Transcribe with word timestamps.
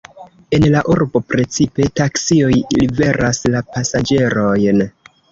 En 0.57 0.63
la 0.75 0.79
urbo 0.93 1.19
precipe 1.33 1.85
taksioj 1.99 2.49
liveras 2.81 3.41
la 3.57 3.61
pasaĝerojn. 3.75 4.81